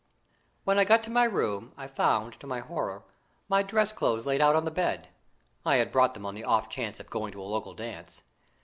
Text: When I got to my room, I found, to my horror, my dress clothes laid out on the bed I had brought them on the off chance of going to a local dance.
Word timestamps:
When 0.63 0.79
I 0.79 0.83
got 0.83 1.03
to 1.03 1.11
my 1.11 1.25
room, 1.25 1.73
I 1.77 1.85
found, 1.85 2.33
to 2.39 2.47
my 2.47 2.59
horror, 2.59 3.03
my 3.47 3.61
dress 3.61 3.91
clothes 3.93 4.25
laid 4.25 4.41
out 4.41 4.55
on 4.55 4.65
the 4.65 4.71
bed 4.71 5.09
I 5.63 5.75
had 5.75 5.91
brought 5.91 6.15
them 6.15 6.25
on 6.25 6.33
the 6.33 6.43
off 6.43 6.69
chance 6.69 6.99
of 6.99 7.11
going 7.11 7.33
to 7.33 7.39
a 7.39 7.43
local 7.43 7.75
dance. 7.75 8.23